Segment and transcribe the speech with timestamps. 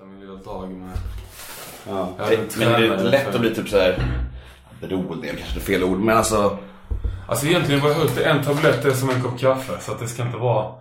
[0.00, 0.90] starta min lilla dag med...
[1.88, 2.08] Ja.
[2.18, 4.02] Jag en Men det är lätt för- att bli typ såhär
[4.80, 6.58] beroende, kanske är fel ord, men alltså.
[7.28, 9.72] Alltså egentligen vad jag hört, en tablett är som en kopp kaffe.
[9.80, 10.72] Så att det ska inte vara...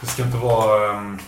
[0.00, 0.92] Det ska inte vara...
[0.98, 1.18] ehm,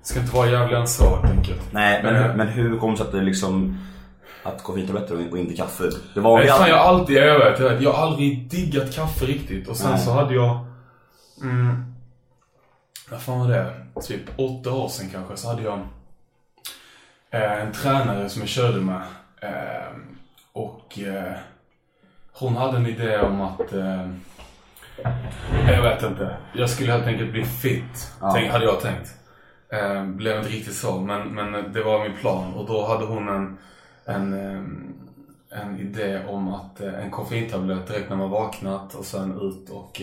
[0.00, 1.60] det ska inte vara än så helt enkelt.
[1.72, 3.78] Nej, men, hur- men hur kommer det sig att det liksom
[4.42, 5.84] att koffeintabletter och inte kaffe?
[6.14, 7.16] Det var Nej, fan, jag har alltid...
[7.38, 9.68] vet, jag har aldrig diggat kaffe riktigt.
[9.68, 10.00] Och sen Nej.
[10.00, 10.58] så hade jag,
[11.42, 11.91] mm,
[13.12, 13.72] vad fan var det?
[14.02, 15.78] Typ åtta år sedan kanske, så hade jag
[17.30, 19.02] eh, en tränare som jag körde med.
[19.40, 19.92] Eh,
[20.52, 21.32] och eh,
[22.32, 23.72] hon hade en idé om att,
[25.68, 28.32] jag vet inte, jag skulle helt enkelt bli fit, Ja.
[28.34, 29.14] tänk, hade jag tänkt.
[30.06, 32.54] Blev inte riktigt så, men, men det var min plan.
[32.54, 33.58] Och då hade hon en,
[34.04, 34.32] en,
[35.50, 40.02] en idé om att en koffeintablett direkt när man vaknat och sen ut och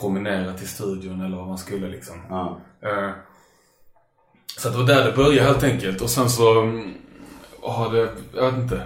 [0.00, 2.14] promenera till studion eller vad man skulle liksom.
[2.30, 2.60] Ja.
[2.82, 3.10] Eh,
[4.58, 6.00] Så det var där det började helt enkelt.
[6.00, 6.94] Och sen så mm,
[7.62, 8.82] har det, jag vet inte.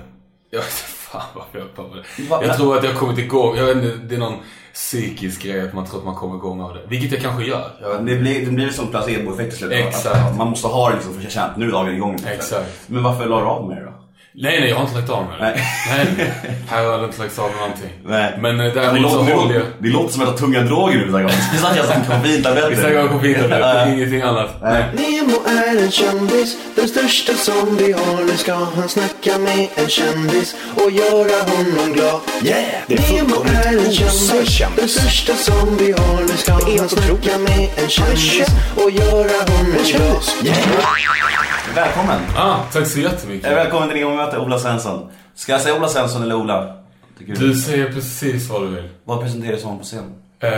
[0.51, 2.23] Jag vet inte fan varför jag på det.
[2.29, 3.57] Va- Jag tror att jag har kommit igång.
[3.57, 4.39] Jag vet inte, det är någon
[4.75, 6.81] psykisk grej att man tror att man kommer igång av det.
[6.89, 7.71] Vilket jag kanske gör.
[7.81, 9.87] Jag, Det blir, det blir som placeboeffekt i slutet.
[9.87, 10.17] Exakt.
[10.17, 12.17] Att Man måste ha det liksom för att känna att nu är dagen igång.
[12.27, 12.89] Exakt.
[12.89, 13.93] Men varför la du av med det då?
[14.35, 15.45] Nej, nej, jag har inte lagt av med det.
[15.45, 15.65] Nej.
[15.89, 16.33] nej, nej.
[16.71, 17.91] Här har jag inte lagt av med någonting.
[18.05, 18.39] Nej.
[18.41, 19.65] Men eh, Det däremot så låter, håller jag...
[19.79, 21.29] det låter som att jag tar tunga droger nu.
[21.53, 22.71] Vi snackar som koffeintabletter.
[22.71, 24.51] Vi snackar koffeintabletter, ingenting annat.
[24.63, 24.85] Nej.
[24.95, 28.25] Nemo är en kändis, den största som vi har.
[28.25, 32.21] Nu ska han snacka med en kändis och göra honom glad.
[32.43, 32.65] Yeah!
[32.87, 34.77] Det är Nemo fullkomligt är en osar kändis, kändis.
[34.77, 36.21] den största som vi har.
[36.23, 38.47] Nu ska han snacka med en kändis
[38.77, 40.23] och göra honom glad.
[40.45, 41.62] Yeah!
[41.75, 42.21] Välkommen.
[42.37, 43.49] Ah, tack så jättemycket.
[43.51, 45.11] Eh, Välkommen till Ingvar möte Ola Svensson.
[45.35, 46.77] Ska jag säga Ola Svensson eller Ola?
[47.19, 48.89] Tycker Du säger precis vad du vill.
[49.05, 50.15] Vad presenteras som på scen?
[50.41, 50.49] Eh,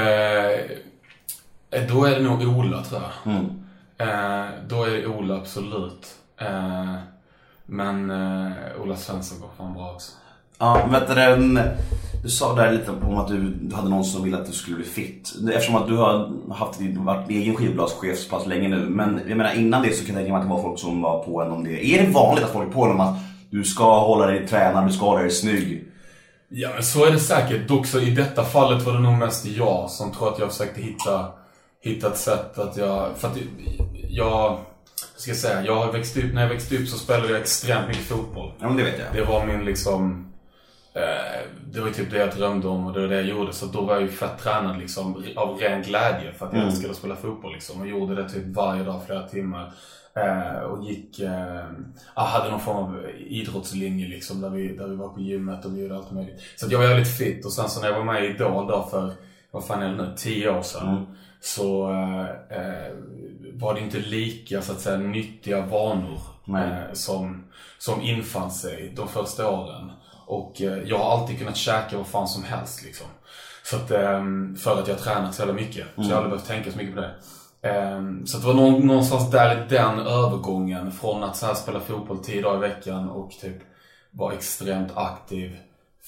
[1.89, 3.33] då är det nog Ola tror jag.
[3.35, 3.45] Mm.
[3.99, 6.07] Eh, då är det Ola absolut.
[6.41, 6.95] Eh,
[7.67, 10.13] men eh, Ola Svensson går fan bra också.
[10.59, 11.61] Ja, vet du, den-
[12.23, 14.77] du sa där lite om att du, du hade någon som ville att du skulle
[14.77, 15.33] bli fit.
[15.53, 18.77] Eftersom att du har haft varit egen skivbolagschef så pass länge nu.
[18.89, 21.03] Men jag menar innan det så kan jag tänka mig att det var folk som
[21.03, 21.87] var på en om det.
[21.87, 23.15] Är det vanligt att folk är på en om att
[23.51, 25.85] du ska hålla dig tränad, du ska hålla dig snygg?
[26.49, 27.69] Ja, så är det säkert.
[27.69, 30.81] Dock så i detta fallet var det nog mest jag som tror att jag försökte
[30.81, 31.27] hitta,
[31.83, 33.09] hitta ett sätt att jag...
[33.17, 33.37] För att
[34.09, 34.49] jag...
[35.15, 35.65] Hur ska jag säga?
[35.65, 38.53] Jag har växt upp, när jag växte upp så spelade jag extremt mycket fotboll.
[38.61, 39.25] Ja men det vet jag.
[39.25, 40.31] Det var min liksom...
[40.95, 41.41] Eh,
[41.71, 43.53] det var ju typ det jag drömde om och det var det jag gjorde.
[43.53, 46.69] Så då var jag ju fett tränad liksom av ren glädje för att jag Mm.
[46.69, 47.81] älskade att spela fotboll liksom.
[47.81, 49.73] Och gjorde det typ varje dag flera timmar.
[50.17, 51.21] Eh, och gick...
[51.21, 51.65] Eh,
[52.15, 55.77] ah, hade någon form av idrottslinje liksom där vi, där vi var på gymmet och
[55.77, 56.41] vi gjorde allt möjligt.
[56.57, 58.89] Så jag var jävligt fit och sen så när jag var med i Idol då
[58.91, 59.13] för,
[59.51, 60.89] vad fan är det nu, tio år sedan.
[60.89, 61.05] Mm.
[61.41, 62.93] Så eh, eh,
[63.53, 67.45] var det inte lika så att säga nyttiga vanor eh, som,
[67.79, 69.91] som infann sig de första åren.
[70.27, 73.07] Och eh, jag har alltid kunnat käka vad fan som helst liksom.
[73.65, 75.87] Så att, ehm, för att jag har tränat så jävla mycket.
[75.97, 77.15] Så jag har aldrig behövt tänka så mycket på det.
[77.69, 81.81] Ehm, Så det var någon, någonstans där i den övergången från att så här spela
[81.81, 83.57] fotboll tio dagar i veckan och typ
[84.11, 85.57] vara extremt aktiv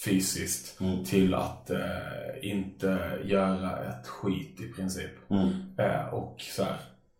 [0.05, 1.79] fysiskt till att eh,
[2.43, 5.11] inte göra ett skit i princip.
[5.79, 6.77] Eh, och så här,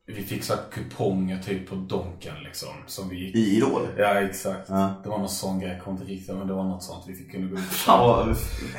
[0.09, 3.83] vi fick så kuponger typ på Donken liksom som vi gick I Idol?
[3.97, 4.69] Ja, exakt.
[4.69, 4.95] Ja.
[5.03, 7.15] Det var någon sån grej, jag kommer inte riktigt men det var något sånt vi
[7.15, 8.27] fick kunna gå ut och.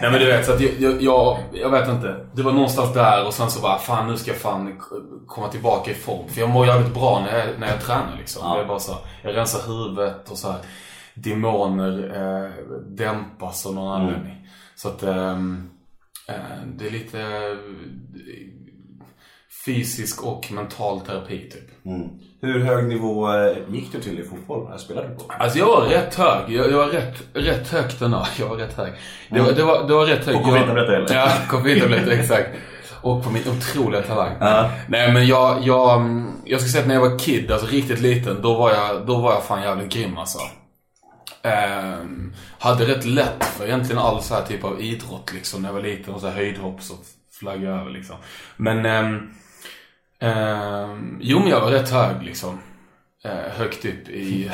[0.01, 2.27] Nej men du vet, så att jag, jag, jag, jag vet inte.
[2.33, 4.81] Det var någonstans där och sen så bara, fan nu ska jag fan
[5.27, 6.29] komma tillbaka i form.
[6.29, 8.41] För jag mår jävligt bra när jag, när jag tränar liksom.
[8.45, 8.55] Ja.
[8.55, 10.59] Det är bara så, jag rensar huvudet och så här,
[11.13, 12.51] demoner eh,
[12.89, 14.47] dämpas av någon anledning.
[14.75, 15.69] Så att ehm,
[16.27, 16.35] eh,
[16.75, 17.17] det är lite
[19.67, 21.85] fysisk och mental terapi typ.
[21.85, 22.09] Mm.
[22.41, 24.67] Hur hög nivå eh, gick du till i fotboll?
[24.71, 25.23] Jag spelade du på?
[25.39, 26.43] Alltså jag var rätt hög.
[26.47, 28.27] Jag, jag var rätt, rätt högt ändå.
[28.39, 28.93] Jag var rätt hög.
[29.29, 30.35] Det var, det var, det var rätt hög.
[30.35, 31.15] På koffeintabletter, eller?
[31.15, 32.49] Ja, koffeintabletter, exakt.
[33.01, 34.35] Och på min otroliga talang.
[34.39, 34.71] Ja.
[34.87, 38.41] Nej men jag, jag, jag ska säga att när jag var kid, alltså riktigt liten,
[38.41, 40.39] då var jag, då var jag fan jävligt grym alltså.
[41.41, 45.61] Ehm, hade rätt lätt för egentligen all så här typ av idrott liksom.
[45.61, 46.93] När jag var liten och så här höjdhopp så
[47.39, 48.15] flög jag över liksom.
[48.57, 49.29] Men, ehm,
[50.19, 52.59] ehm, jo men jag var rätt hög liksom.
[53.25, 54.51] Eh, högt upp i,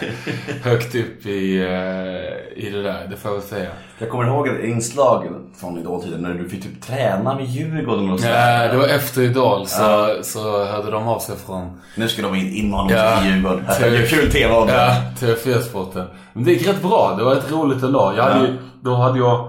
[0.62, 3.70] högt upp i, eh, i det där, det får jag väl säga.
[3.98, 5.24] Jag kommer ihåg ett inslag
[5.60, 8.62] från Idol-tiden när du fick typ träna med Djurgården och sådär.
[8.64, 12.34] Ja, det var efter Idol så, så hörde de av sig från Nu ska de
[12.34, 13.18] in, in med honom Ja.
[13.20, 13.64] till Djurgården.
[13.80, 14.68] Gör kul TV om.
[14.68, 16.06] Ja, TV4-sporten.
[16.32, 17.14] Men det gick rätt bra.
[17.18, 18.12] Det var rätt roligt ändå.
[18.16, 19.48] Jag hade, ju- då hade jag...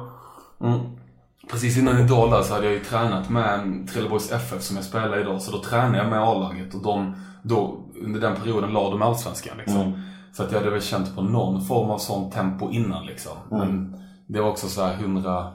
[0.64, 0.80] Mm,
[1.52, 5.20] precis innan Idol där så hade jag ju tränat med Trelleborgs FF som jag spelar
[5.20, 5.42] idag.
[5.42, 7.16] Så då tränade jag med A-laget och de...
[7.44, 10.04] Då under den perioden la de Allsvenskan liksom.
[10.34, 13.32] Så att jag hade väl känt på någon form av sånt tempo innan liksom.
[13.50, 13.96] Men
[14.28, 15.48] det var också så här 100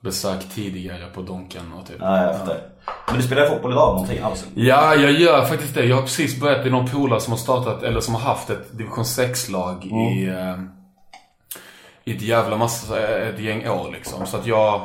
[0.00, 1.96] besök tidigare på Donken och typ.
[2.00, 2.60] Ja, jag fattar.
[3.06, 4.46] Men du spelar fotboll idag någonting alls?
[4.54, 5.84] Ja, jag gör faktiskt det.
[5.84, 8.78] Jag har precis börjat i någon polare som har startat, eller som har haft ett
[8.78, 10.60] division 6-lag i, eh,
[12.04, 14.26] i ett jävla massa, ett gäng år liksom.
[14.26, 14.82] Så att jag,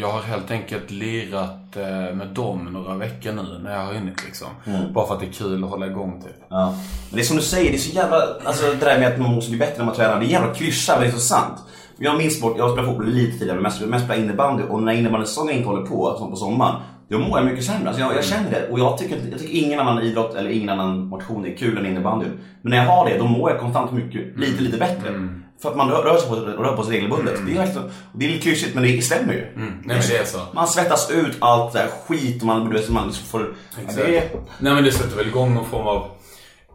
[0.00, 4.24] jag har helt enkelt lirat eh, med dem några veckor nu när jag har hunnit
[4.24, 4.48] liksom.
[4.92, 6.44] Bara för att det är kul att hålla igång typ.
[6.48, 6.74] Ja.
[7.10, 8.16] Men det är som du säger, det är så jävla...
[8.44, 10.20] Alltså det där med att man måste bli bättre när man tränar.
[10.20, 11.58] Det är jävla klyscha men det är så sant.
[11.98, 14.92] Jag minns bort, jag spelat fotboll lite tidigare men mest, mest spelat innebandy och när
[14.92, 16.74] innebandysäsongen inte håller på, som på sommaren.
[17.10, 17.88] Då mår jag mycket sämre.
[17.88, 18.68] Alltså jag, jag känner det.
[18.68, 21.86] Och jag tycker, jag tycker ingen annan idrott eller ingen annan motion är kul än
[21.86, 22.26] innebandy.
[22.62, 25.28] Men när jag har det, då mår jag konstant mycket, lite, lite bättre.
[25.62, 27.34] För att man rör, rör sig på, rör på sig regelbundet.
[27.46, 29.46] Det, är verkligen, det är lite klyschigt men det stämmer ju.
[29.56, 30.38] Nej men det är så.
[30.54, 33.54] Man svettas ut allt där skit man, du vet, man liksom får...
[33.76, 36.10] Ja, det Nej men det sätter väl igång någon form av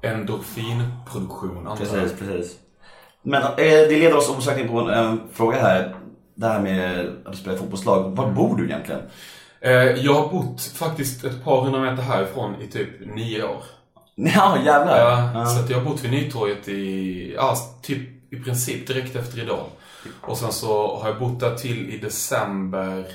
[0.02, 1.86] endorfinproduktion antar.
[1.86, 2.56] Precis, precis.
[3.24, 5.96] Men eh, det leder oss osökt in på en, en fråga här.
[6.36, 8.16] Det här med att du spelar i fotbollslag.
[8.16, 9.02] Var bor du egentligen?
[9.66, 9.74] Eh,
[10.06, 13.64] jag har bott faktiskt ett par hundra meter härifrån i typ nio år.
[14.16, 14.98] Ja, jävlar.
[14.98, 15.46] Ja, Ja.
[15.46, 19.66] Så jag har bott vid Nytorget i, ja, typ i princip direkt efter Idol.
[20.22, 23.06] Och sen så har jag bott där till i december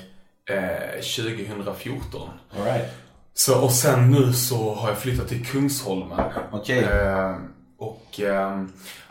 [0.49, 2.29] eh, 2014.
[2.57, 2.89] All right.
[3.33, 6.19] Så, och sen nu så har jag flyttat till Kungsholmen.
[6.51, 6.83] Okej.
[6.83, 7.35] Eh,
[7.77, 8.63] och eh,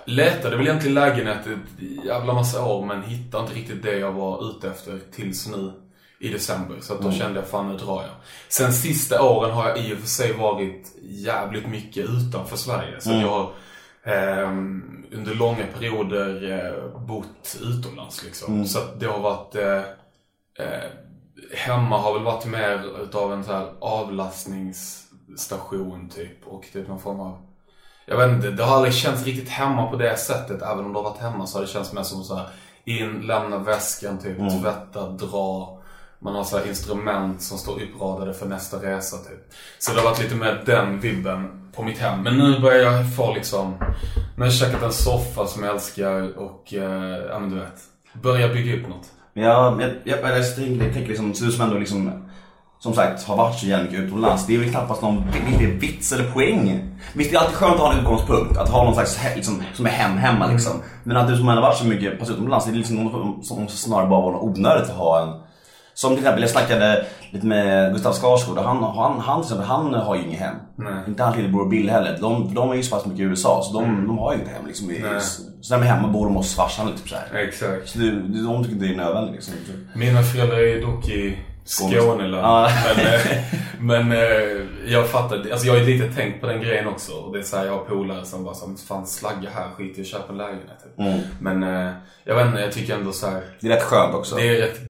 [0.04, 4.50] letade väl egentligen lägenhet ett jävla massa år men hittade inte riktigt det jag var
[4.50, 5.72] ute efter tills nu
[6.20, 6.76] i december.
[6.81, 8.11] Så att då kände jag fan nu drar jag.
[8.49, 13.00] Sen sista åren har jag i och för sig varit jävligt mycket utanför Sverige.
[13.00, 13.52] Så att jag har
[14.05, 18.67] ehm, under långa perioder eh, bott utomlands liksom.
[18.67, 19.82] Så att det har varit eh,
[20.67, 20.84] eh,
[21.55, 26.46] Hemma har väl varit mer utav en så här avlastningsstation typ.
[26.46, 27.38] Och typ någon form av
[28.06, 30.62] jag vet inte, det har aldrig känts riktigt hemma på det sättet.
[30.62, 32.49] Även om det har varit hemma så har det känts mer som så här
[32.84, 35.79] in, lämna väskan, typ tvätta, dra.
[36.22, 39.52] Man har så instrument som står uppradade för nästa resa typ.
[39.78, 42.22] Så det har varit lite mer den vibben på mitt hem.
[42.22, 43.75] Men nu börjar jag få liksom,
[44.37, 47.81] nu har jag käkat en soffa som jag älskar och, eh, ja men du vet.
[48.22, 49.06] Börja bygga upp något.
[49.32, 52.31] Ja, men jag, jag, jag, tänker, jag tänker liksom, du som ändå liksom
[52.81, 54.46] som sagt har varit så jävla mycket utomlands.
[54.46, 56.94] Det är väl knappast någon riktig vits eller poäng.
[57.14, 58.56] Visst det är alltid skönt att ha en utgångspunkt.
[58.56, 60.73] Att ha någon slags liksom, som är hem hemma liksom.
[61.05, 62.66] Men att du som ändå varit så mycket pass utomlands.
[62.66, 65.50] Det är liksom någon, som snarare bara var onödigt att ha en
[66.00, 69.67] som till exempel, jag snackade lite med Gustav Skarsgård och han, han, han, till exempel,
[69.67, 70.55] han har ju inget hem.
[70.76, 70.94] Nej.
[71.08, 72.19] Inte hans lillebror Bill heller.
[72.20, 74.50] De, de är ju så pass mycket i USA så de, de har ju inte
[74.50, 74.87] hem liksom.
[74.88, 75.20] Nej.
[75.61, 77.41] så när de är hemma bor de hos farsan typ så här.
[77.41, 77.88] Exakt.
[77.88, 78.11] Så det,
[78.44, 79.55] de tycker det är nödvändigt liksom.
[79.94, 82.44] Mina föräldrar är dock i Skåneland.
[82.44, 82.70] Ja.
[82.97, 86.88] Men, eh, men eh, jag fattar, alltså jag har ju lite tänkt på den grejen
[86.88, 87.12] också.
[87.12, 89.99] Och det är så här, jag har polare som bara som fan slagga här, skit
[89.99, 90.85] i att köpa en lägenhet.
[90.85, 90.99] Typ.
[90.99, 91.20] Mm.
[91.41, 91.93] Men eh,
[92.25, 94.37] jag vet inte, jag tycker ändå så här, Det är rätt skönt också.
[94.37, 94.89] det är rätt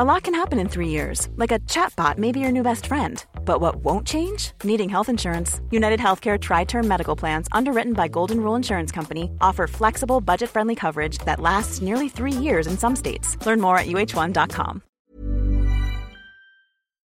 [0.00, 2.86] A lot can happen in three years, like a chatbot may be your new best
[2.86, 3.24] friend.
[3.44, 4.52] But what won't change?
[4.62, 5.60] Needing health insurance.
[5.72, 10.50] United Healthcare Tri Term Medical Plans, underwritten by Golden Rule Insurance Company, offer flexible, budget
[10.50, 13.44] friendly coverage that lasts nearly three years in some states.
[13.44, 14.82] Learn more at uh1.com.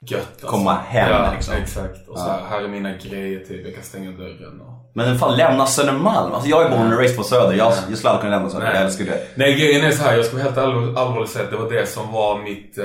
[0.00, 0.47] gött alltså.
[0.47, 1.54] Komma hem, ja, liksom.
[1.54, 2.08] exakt.
[2.08, 4.77] Och så här, här är mina grejer typ, jag kan stänga dörren och...
[5.07, 6.33] Men fan lämna Södermalm.
[6.33, 7.52] Alltså jag är born and raised på Söder.
[7.57, 8.67] Jag, jag skulle aldrig kunna lämna Söder.
[8.75, 9.26] Jag älskar det.
[9.35, 10.17] Nej, grejen är så här.
[10.17, 12.78] Jag ska vara helt allvar, allvarligt säga att det var det som var mitt...
[12.78, 12.85] Eh,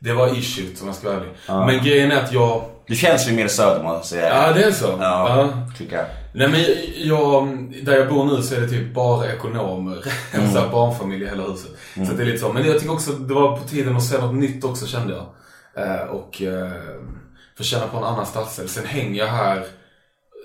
[0.00, 1.32] det var issuet om jag ska vara ärlig.
[1.74, 2.64] Men grejen är att jag...
[2.86, 4.28] Du känns ju mer Söder jag säga.
[4.46, 4.86] Ja, det är så.
[4.86, 5.48] Ja, Ja.
[5.78, 6.06] tycker jag.
[6.34, 6.60] Nej men
[7.08, 7.48] jag,
[7.82, 10.04] där jag bor nu så är det typ bara ekonomer.
[10.32, 11.70] En sån här barnfamilj i hela huset.
[11.94, 12.52] Så att det är lite så.
[12.52, 15.26] Men jag tycker också det var på tiden att se något nytt också kände jag.
[15.86, 16.70] Eh, och eh,
[17.58, 18.68] få känna på en annan stadsdel.
[18.68, 19.64] Sen hänger jag här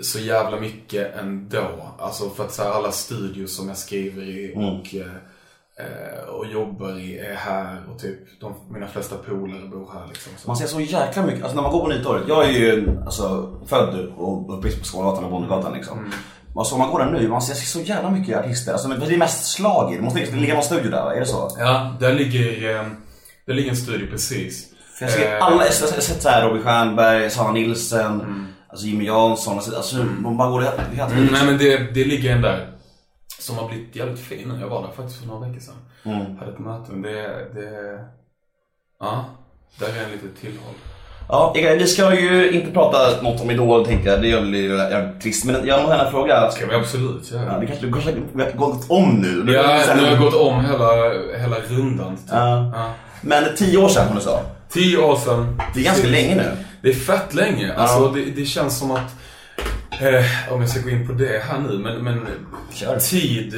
[0.02, 1.96] så jävla mycket ändå.
[2.00, 5.08] Alltså för att så här, alla studios som jag skriver i och, eh,
[5.86, 7.78] eh, och jobbar i är här.
[7.94, 10.32] Och typ de, mina flesta polare bor här liksom.
[10.38, 10.48] Så.
[10.48, 12.28] Man ser så jäkla mycket, alltså när man går på Nytorget.
[12.28, 16.12] Jag är ju alltså, född och uppväxt på Skålgatan och Bondegatan liksom.
[16.56, 18.72] Alltså om man går där nu, man ser så jävla mycket artister.
[18.72, 19.98] Alltså, det är mest slager.
[19.98, 21.16] Det måste det ligga någon studio där, va?
[21.16, 21.56] är det så?
[21.60, 22.86] Ja, där ligger, eh,
[23.46, 24.68] där ligger en studio precis.
[24.98, 28.48] För jag ser Eh, alla, jag har sett såhär Robin Stjernberg, Sanna Nilsson, Mm.
[28.74, 32.06] Alltså Jimmy Jansson, alltså, alltså de bara går det är Mm, nej men det, det
[32.06, 32.68] ligger en där
[33.39, 34.58] som har blivit jävligt fin.
[34.62, 35.75] Jag var där faktiskt för några veckor sedan.
[36.03, 36.38] Mm.
[36.38, 36.92] Hade ett möte.
[36.94, 38.00] Det, det...
[39.00, 39.25] Ja,
[39.80, 40.74] där är en litet tillhåll.
[41.30, 45.22] Ja, vi ska ju inte prata något om Idol tänkte jag, det gör bli jävligt
[45.22, 45.46] trist.
[45.46, 46.51] Men jag har en fråga.
[46.51, 47.46] ska vi absolut göra.
[47.46, 47.86] Ja, det kanske
[48.34, 49.53] vi har gått om nu.
[49.53, 50.94] Ja, nu har jag gått om hela,
[51.38, 52.18] hela rundan.
[52.18, 52.25] Typ.
[52.32, 52.72] Ja.
[52.75, 52.89] Ja.
[53.22, 54.39] Men tio år sedan som du sa.
[54.70, 55.62] Tio år sedan.
[55.74, 56.51] Det är ganska länge nu.
[56.84, 57.74] Det är fett länge.
[57.74, 59.12] Alltså, det, det känns som att...
[60.02, 62.28] Eh, om jag ska gå in på det här nu, men, men
[62.74, 63.00] Kör.
[63.00, 63.56] tid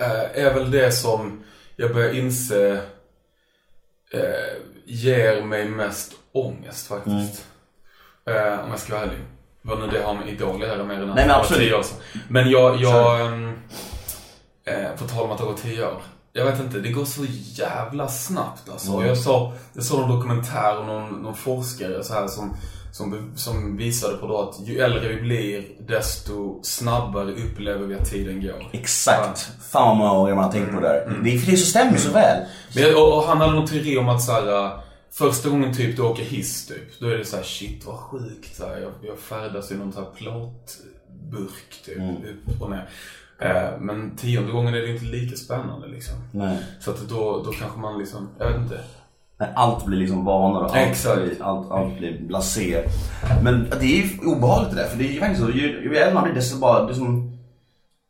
[0.00, 1.44] eh, är väl det som
[1.76, 2.72] jag börjar inse
[4.12, 4.20] eh,
[4.84, 7.46] ger mig mest ångest faktiskt.
[8.26, 9.18] Eh, om jag ska vara ärlig.
[9.62, 11.62] Vad nu det har med Idol att göra mer än Nej, men absolut.
[11.62, 11.98] tio år sedan.
[12.28, 13.58] Men jag, jag ehm,
[14.64, 16.02] eh, på tal om att det har gått tio år.
[16.38, 18.92] Jag vet inte, det går så jävla snabbt alltså.
[18.92, 19.06] Mm.
[19.06, 22.56] Jag såg jag såg någon dokumentär och någon, någon forskare så här som,
[22.92, 28.10] som, som visade på då att ju äldre vi blir desto snabbare upplever vi att
[28.10, 28.68] tiden går.
[28.72, 29.48] Exakt.
[29.70, 31.06] Fan vad många man har tänkt på det där.
[31.06, 31.24] Mm.
[31.24, 32.46] Det, är- för det så stämmer så väl.
[32.74, 34.80] Men, och, och han hade någon teori om att så här, äh,
[35.10, 38.56] första gången typ du åker hiss typ, då är det så här shit vad sjukt.
[38.56, 42.88] Så här, jag, jag färdas i någon så här plåtburk typ, upp och ner.
[43.40, 46.14] Eh, men tionde gången är det inte lika spännande liksom.
[46.32, 46.58] Nej.
[46.80, 48.80] Så att då, då kanske man liksom, jag vet inte.
[49.40, 52.84] När allt blir liksom vanor och allt, blir, allt, allt blir blasé.
[53.42, 54.88] Men det är ju obehagligt det där.
[54.88, 57.38] För det är ju faktiskt så, ju, ju äldre man blir desto bara, det som...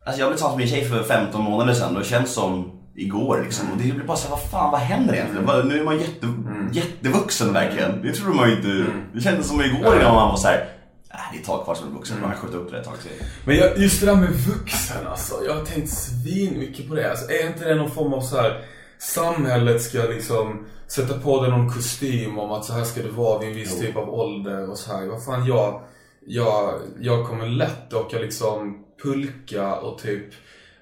[0.06, 2.70] Alltså jag blev tillsammans med min tjej för 15 månader sedan och det känns som
[2.97, 3.70] igår liksom.
[3.73, 5.47] Och det blir bara såhär, vad fan vad händer egentligen?
[5.47, 6.26] Vad- Nu är man jätte,
[6.73, 8.02] jättevuxen verkligen.
[8.02, 8.85] Det trodde man ju inte.
[9.14, 10.64] Det kändes som igår innan man var såhär,
[11.09, 12.21] det är ett tag kvar som vuxen.
[12.21, 13.27] Man har skjutit upp det ett tag till.
[13.45, 15.35] Men jag, just det där med vuxen alltså.
[15.47, 17.11] Jag har tänkt svin mycket på det.
[17.11, 18.65] Alltså, är inte det någon form av så här
[18.99, 23.38] samhället ska liksom sätta på dig någon kostym om att så här ska det vara
[23.38, 25.07] vid en viss typ av ålder och så här.
[25.07, 25.83] Vad fan jag,
[26.27, 30.35] jag, jag kommer lätt åka liksom pulka och typ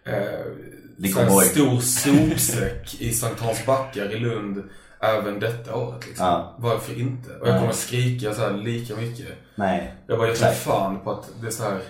[0.04, 1.44] eh, Boy.
[1.44, 4.62] stor sopsäck i Sankt Hans backar i Lund
[5.00, 6.26] även detta året liksom.
[6.26, 6.54] Ja.
[6.58, 7.30] Varför inte?
[7.40, 9.26] Och jag kommer skrika så här lika mycket.
[9.54, 9.94] Nej.
[10.06, 11.80] Jag bara, jag tror fan på att det är så här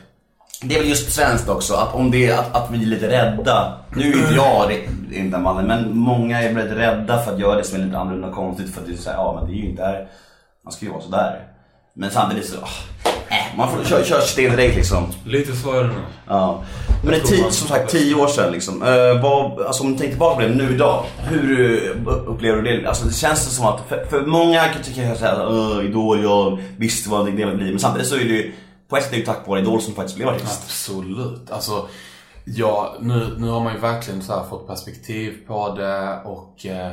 [0.63, 3.09] Det är väl just svenskt också, att om det är att, att vi är lite
[3.09, 3.79] rädda.
[3.97, 7.57] Nu är inte jag det, inte mannen, men många är väldigt rädda för att göra
[7.57, 8.75] det som är lite annorlunda och konstigt.
[8.75, 10.09] För att det är såhär, ja men det är ju inte där,
[10.65, 11.56] man ska ju vara sådär.
[11.99, 15.07] Men samtidigt så, äh, man får köra kör sten direkt liksom.
[15.25, 15.97] Lite så är det nog.
[16.27, 16.65] Ja.
[17.03, 18.83] Men det är som sagt tio år sedan liksom.
[18.83, 21.05] Uh, vad, alltså om du tänker tillbaka på det nu idag.
[21.19, 22.89] Hur eh, upplever du det?
[22.89, 27.11] Alltså det känns som att, för, för många kan tycka såhär, uh, Idol, jag visste
[27.11, 27.45] vad det bli.
[27.47, 28.53] Men samtidigt så är det ju,
[28.89, 30.63] på ett sätt är det ju tack vare Idol som faktiskt blev artist.
[30.65, 31.51] Absolut.
[31.51, 31.89] Alltså,
[32.45, 36.93] ja, nu, nu har man ju verkligen så fått perspektiv på det och, eh,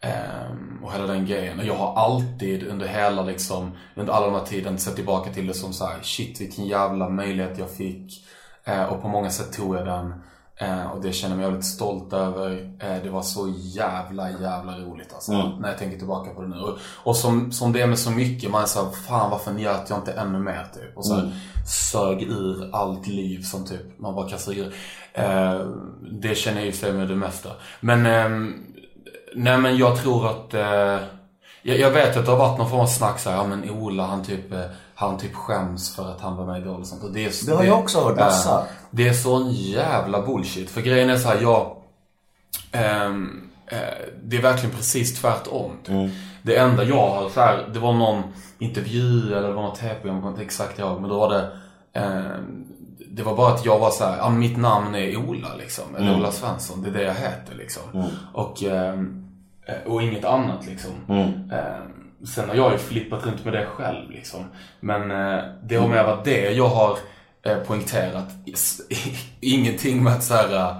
[0.00, 1.58] ehm, och hela den grejen.
[1.58, 5.46] Och jag har alltid under hela liksom, under alla de här tiden sett tillbaka till
[5.46, 8.26] det som så här, shit vilken jävla möjlighet jag fick.
[8.64, 10.14] Eh, och på många sätt tog jag den.
[10.56, 12.70] Eh, och det känner jag mig väldigt stolt över.
[13.02, 15.32] Det var så jävla, jävla roligt alltså.
[15.32, 16.60] När jag tänker tillbaka på det nu.
[16.60, 19.90] Och, och som, som det är med så mycket, man är såhär, fan varför njöt
[19.90, 20.96] jag inte ännu mer typ?
[20.96, 21.32] Och så här,
[21.92, 24.74] sög ur allt liv som typ man bara kastar ur.
[26.20, 27.50] Det känner jag och för med det mesta.
[27.80, 28.67] Men, ehm,
[29.34, 30.98] nej men jag tror att eh,
[31.62, 34.06] jag, jag vet att det har varit någon form av snack såhär, ja men Ola
[34.06, 37.04] han typ, eh, han typ skäms för att han var med i Idol och sånt.
[37.04, 38.58] Och det, är, Det har jag också hört massa.
[38.58, 40.70] Eh, det är sån jävla bullshit.
[40.70, 41.76] För grejen är så här, jag...
[42.72, 43.78] ehm, eh,
[44.22, 45.70] det är verkligen precis tvärtom.
[45.82, 45.94] Typ.
[45.94, 46.10] Mm.
[46.42, 48.22] Det enda jag har så här, det var någon
[48.58, 51.00] intervju eller det var något TP, jag kommer inte exakt ihåg.
[51.00, 51.50] Men då var det...
[53.18, 55.96] det var bara att jag var så här, ja, mitt namn är Ola liksom.
[55.96, 56.20] Eller Mm.
[56.20, 57.82] Ola Svensson, det är det jag heter liksom.
[58.32, 59.24] Och, ehm,
[59.66, 60.90] eh, och inget annat liksom.
[61.08, 61.28] Mm.
[61.28, 64.44] Ehm, sen har jag ju flippat runt med det själv liksom.
[64.80, 66.98] Men eh, det har mer varit det jag har
[67.46, 68.28] eh, poängterat.
[69.40, 70.76] Ingenting med att så här, eh,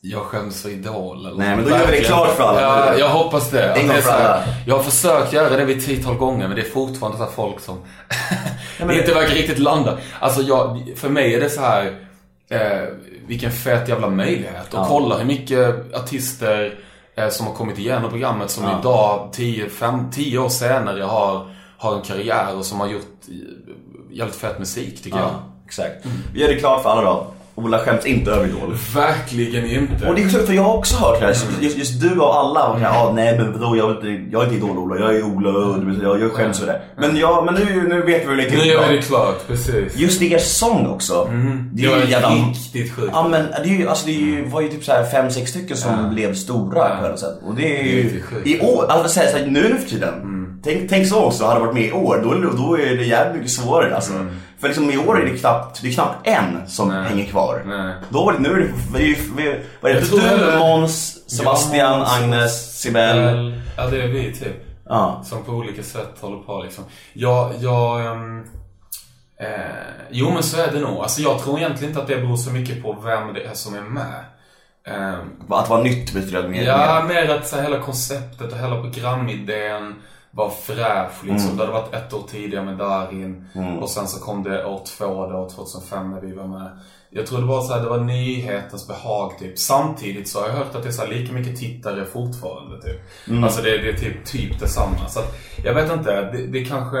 [0.00, 2.60] jag skäms för Idol eller Nej, men då gör vi det klart för alla.
[2.60, 3.74] Ja, jag hoppas det.
[3.76, 4.44] Gång det.
[4.66, 7.60] Jag har försökt göra det vid ett tiotal gånger men det är fortfarande så folk
[7.60, 7.78] som
[8.80, 9.98] inte verkar riktigt landa.
[10.20, 11.98] Alltså jag, för mig är det så här
[12.48, 12.88] eh,
[13.26, 14.74] vilken fet jävla möjlighet.
[14.74, 16.78] Och kolla hur mycket artister
[17.14, 19.32] eh, som har kommit igenom programmet som idag,
[20.12, 23.34] 10 år senare, har, har en karriär och som har gjort eh,
[24.10, 25.26] jävligt fet musik tycker jag.
[25.26, 26.06] Ja, exakt.
[26.34, 27.33] Vi gör det klart för alla då.
[27.56, 28.76] Ola skäms inte över Idol.
[28.94, 30.08] Verkligen inte.
[30.08, 32.36] Och det är så, för jag har också hört det här, just, just du och
[32.38, 35.16] alla var såhär, ah, nej men vadå, jag, är inte- jag är inte Idol-Ola, jag
[35.16, 36.80] är Ola och jag, jag skäms för det.
[36.96, 38.66] Men, ja, men nu, nu vet vi lite Nu bra.
[38.66, 39.96] gör vi det klart, precis.
[39.96, 41.30] Just er sång också.
[41.72, 42.28] Det är var ju jävla...
[42.30, 43.10] riktigt sjukt.
[43.12, 45.30] Ja men det, är ju, alltså, det är ju, var ju typ så här fem,
[45.30, 47.38] sex stycken som blev stora på något sätt.
[47.46, 48.46] Och det är Det är ju, riktigt sjukt.
[48.46, 50.43] i år, alltså säga så här, nu nu för tiden.
[50.64, 53.36] Tänk, tänk så också, hade det varit med i år, då, då är det jävligt
[53.36, 54.12] mycket svårare alltså.
[54.60, 57.04] För liksom i år är det knappt, det är knappt en som Nej.
[57.08, 57.62] hänger kvar.
[57.66, 57.94] Nej.
[58.10, 59.06] Då var det, nu är det, vad är
[59.36, 63.60] det, vad är det du, det- Måns, Sebastian, Ja, Måns, Agnes, Sibel.
[63.76, 64.66] Ja, det är vi typ.
[64.88, 65.22] Ja.
[65.24, 66.84] Som på olika sätt håller på liksom.
[67.12, 68.06] Jag, jag...
[68.06, 68.38] ehm,
[69.40, 69.48] eh,
[70.10, 70.98] jo men så är det nog.
[71.02, 73.74] Alltså jag tror egentligen inte att det beror så mycket på vem det är som
[73.74, 74.24] är med.
[74.86, 75.18] Ehm,
[75.50, 76.62] Att vara nytt betyder det mer.
[76.62, 79.94] Ja, mer att så hela konceptet och hela programidén
[80.34, 81.56] var fräsch liksom.
[81.56, 83.44] Det hade varit ett år tidigare med Darin.
[83.80, 86.78] Och sen så kom det år två då, 2005 när vi var med.
[87.10, 89.58] Jag tror det var så här, det var nyhetens behag typ.
[89.58, 93.00] Samtidigt så har jag hört att det är så här, lika mycket tittare fortfarande typ.
[93.44, 95.08] Alltså det, det är typ, typ detsamma.
[95.08, 96.98] Så att, jag vet inte, det, det kanske...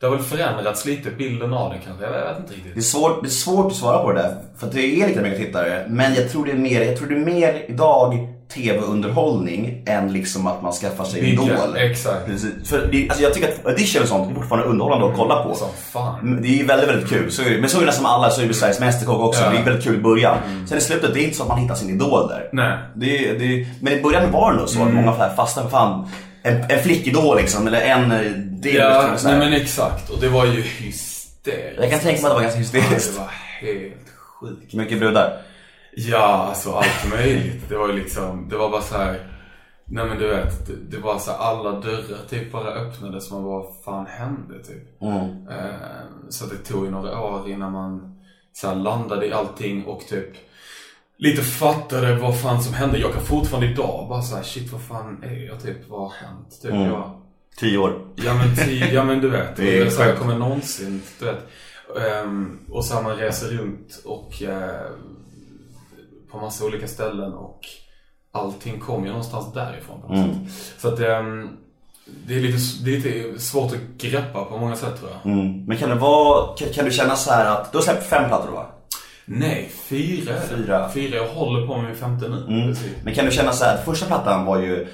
[0.00, 2.04] Det har väl förändrats lite, bilden av det kanske.
[2.04, 2.74] Jag vet inte riktigt.
[2.74, 5.08] Det är, svårt, det är svårt att svara på det där, för att det är
[5.08, 5.86] lika mycket tittare.
[5.88, 10.46] Men jag tror det är mer, jag tror det är mer idag tv-underhållning än liksom
[10.46, 11.76] att man skaffar sig Bygga, Idol.
[11.76, 12.26] exakt.
[12.26, 12.68] Precis.
[12.68, 15.54] För det, alltså jag tycker att audition och sånt är fortfarande underhållande att kolla på.
[15.54, 16.20] Som fan.
[16.20, 17.32] Mm, Det är väldigt, väldigt kul.
[17.32, 17.42] Så.
[17.42, 19.40] Men så är det nästan alla, så är det med Sveriges Mästerkock också.
[19.40, 19.46] Ja.
[19.46, 19.56] Mm.
[19.56, 20.38] Det är väldigt kul i början.
[20.68, 22.48] Sen i slutet, det är inte så att man hittar sin idol där.
[22.52, 22.78] Nej.
[22.94, 24.88] Det, det, men i början var det nog så Mm.
[24.88, 26.08] att många så här fastnade för fan
[26.42, 28.74] en, en flickidol liksom, eller en eh, del.
[28.76, 29.18] Ja, här.
[29.24, 30.10] nej men exakt.
[30.10, 31.78] Och det var ju hysteriskt.
[31.80, 33.12] Jag kan tänka mig att det var ganska Ja, hysteriskt.
[33.14, 33.28] det var
[33.72, 33.94] helt
[34.40, 34.74] sjukt.
[34.74, 35.32] Mycket brudar.
[35.96, 37.68] Ja, alltså allt möjligt.
[37.68, 39.28] Det var ju liksom, det var bara så här.
[39.84, 43.30] Nej men du vet, det, det var så här, alla dörrar typ bara öppnades.
[43.30, 45.02] Man bara, vad fan hände typ?
[45.50, 48.18] Eh, så det tog ju några år innan man
[48.52, 50.28] så här, landade i allting och typ
[51.16, 52.98] lite fattade vad fan som hände.
[52.98, 55.88] Jag kan fortfarande idag bara så här, shit vad fan är jag typ?
[55.88, 56.62] Vad har hänt?
[56.62, 57.18] Typ, jag,
[57.56, 58.06] Tio år.
[58.16, 59.56] Ja men, ti- ja, men du vet.
[59.56, 61.48] Det är så här, jag kommer någonsin, du vet.
[62.06, 64.90] Ehm, och så här, man reser runt och eh,
[66.32, 67.60] på massa olika ställen och
[68.32, 70.46] allting kommer ju någonstans därifrån på något Mm.
[70.48, 70.80] sätt.
[70.80, 71.48] Så att ehm,
[72.26, 75.32] det är, lite, det är lite svårt att greppa på många sätt tror jag.
[75.32, 75.64] Mm.
[75.64, 78.28] Men kan det vara, kan, kan du känna så här att, du har släppt fem
[78.28, 78.66] plattor va?
[79.24, 80.40] Nej, fyra är.
[80.40, 80.90] Fyra.
[80.94, 81.16] Fyra.
[81.16, 82.36] Jag håller på med min femte nu.
[82.62, 82.74] Mm.
[83.04, 84.86] Men kan du känna så här att första plattan var ju,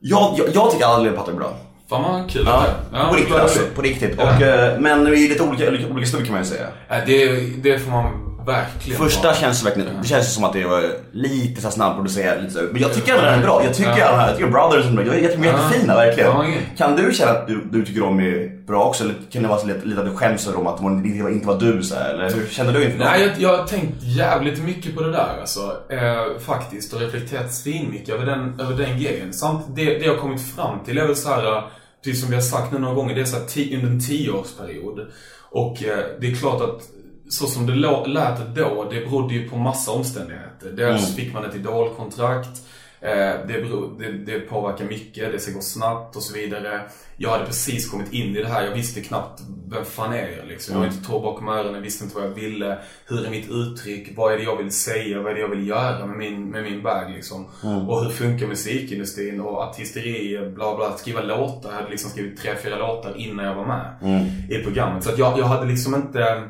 [0.00, 1.52] jag, jag, jag tycker alla plattor är bra.
[1.88, 3.08] Fan vad kul Ja, är.
[3.10, 4.14] på riktigt alltså, på riktigt.
[4.18, 4.36] Ja.
[4.36, 6.68] Och, eh, men i lite olika, olika, olika kan man ju säga.
[6.88, 10.82] Ja, det, det får man verkligen Första känns verkligen, det känns som att det var
[11.12, 12.60] lite så snabbproducerat, lite så.
[12.72, 13.64] Men jag tycker att den är bra.
[13.64, 14.26] Jag tycker Ja.
[14.26, 15.04] jag tycker Brothers är bra.
[15.04, 16.30] Jag tycker de är jättefina verkligen.
[16.30, 16.62] Ja, okej.
[16.76, 19.04] Kan du känna att du, du tycker de är bra också?
[19.04, 21.30] Eller kan det vara lite, lite att du skäms över dem att de inte var,
[21.30, 22.14] inte var du så här?
[22.14, 22.98] Eller hur känner du inför?
[22.98, 25.60] Nej, jag, jag har tänkt jävligt mycket på det där alltså.
[25.90, 26.92] Eh, faktiskt.
[26.92, 29.32] Och reflekterat svinmycket över den, över den grejen.
[29.32, 31.62] Samt det, det jag har kommit fram till är väl så här,
[32.04, 35.00] precis som vi har sagt nu några gånger, det är så här under en tioårsperiod.
[35.50, 36.82] Och eh, det är klart att
[37.28, 40.72] så som det lät då, det berodde ju på massa omständigheter.
[40.76, 42.62] Dels fick man ett idolkontrakt.
[43.00, 46.80] Eh, det, beror, det, det påverkar mycket, det ska gå snabbt och så vidare.
[47.16, 50.46] Jag hade precis kommit in i det här, jag visste knappt vem fan är jag
[50.48, 50.74] liksom.
[50.74, 52.78] Jag var inte torr bakom öronen, visste inte vad jag ville.
[53.06, 54.16] Hur är mitt uttryck?
[54.16, 55.22] Vad är det jag vill säga?
[55.22, 57.46] Vad är det jag vill göra med min, med min bag liksom?
[57.88, 60.96] Och hur funkar musikindustrin och artisterier, bla bla.
[60.96, 61.70] Skriva låtar.
[61.70, 63.94] Jag hade liksom skrivit tre, fyra låtar innan jag var med
[64.50, 65.04] i programmet.
[65.04, 66.48] Så jag, jag hade liksom inte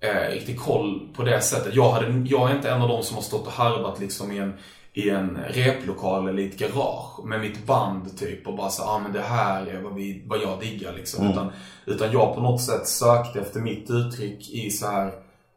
[0.00, 1.74] eh, riktigt koll på det sättet.
[1.74, 4.38] Jag, hade, jag är inte en av de som har stått och harvat liksom i
[4.38, 4.54] en,
[4.92, 8.98] i en replokal eller i ett garage med mitt band typ och bara så ah,
[8.98, 11.30] men det här är vad, vi, vad jag diggar liksom.
[11.30, 11.52] Utan,
[11.86, 15.12] utan jag på något sätt sökte efter mitt uttryck i så här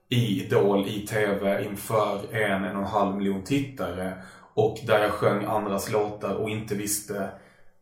[0.10, 4.14] i Idol, i TV inför en, en och en halv miljon tittare.
[4.54, 7.30] Och där jag sjöng andras låtar och inte visste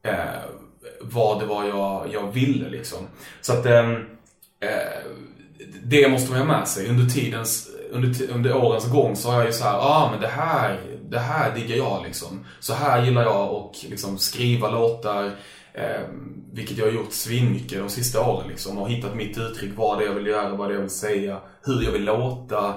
[0.03, 0.43] eh,
[1.01, 3.07] vad det var jag, jag ville liksom.
[3.41, 3.95] Så att ehm,
[4.59, 5.11] eh,
[5.83, 6.89] det måste man ha med sig.
[6.89, 10.27] Under tidens, under, under årens gång så har jag ju så här, ah men det
[10.27, 12.45] här, det här diggar jag liksom.
[12.59, 15.31] Så här gillar jag och liksom skriva låtar.
[15.73, 16.01] Eh,
[16.53, 18.77] vilket jag har gjort svinmycket de sista åren liksom.
[18.77, 20.89] Och hittat mitt uttryck, vad det är jag vill göra, vad det är jag vill
[20.89, 22.73] säga, hur jag vill låta.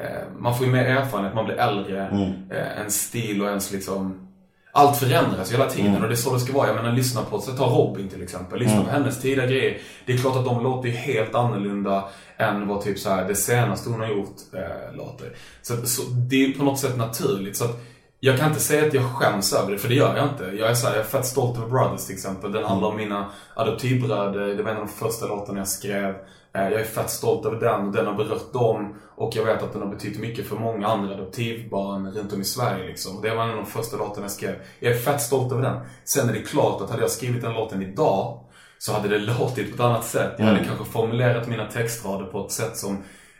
[0.00, 2.08] Eh, man får ju mer erfarenhet, man blir äldre.
[2.50, 4.28] Eh, ens stil och ens liksom
[4.72, 6.66] allt förändras hela tiden och det är så det ska vara.
[6.66, 8.58] Jag menar, lyssna på, så ta Robin till exempel.
[8.58, 9.78] Lyssna på hennes tidiga grejer.
[10.06, 12.04] Det är klart att de låter ju helt annorlunda
[12.36, 15.32] än vad typ så här, det senaste hon har gjort eh, låter.
[15.62, 17.56] Så, så det är på något sätt naturligt.
[17.56, 17.80] Så att
[18.20, 20.44] jag kan inte säga att jag skäms över det, för det gör jag inte.
[20.44, 22.52] Jag är, så här, jag är fett stolt över Brothers till exempel.
[22.52, 24.54] Den handlar om mina adoptivbröder.
[24.54, 26.08] Det var en av de första låtarna jag skrev.
[26.54, 28.94] Eh, Jag är fett stolt över den och den har berört dem.
[29.22, 32.44] Och jag vet att den har betytt mycket för många andra adoptivbarn runt om i
[32.44, 32.86] Sverige.
[32.86, 33.22] Liksom.
[33.22, 34.54] Det var en av de första låtarna jag skrev.
[34.80, 35.80] Jag är fett stolt över den.
[36.04, 38.40] Sen är det klart att hade jag skrivit den låten idag
[38.78, 40.34] så hade det låtit på ett annat sätt.
[40.38, 42.98] Jag hade kanske formulerat mina textrader på ett sätt som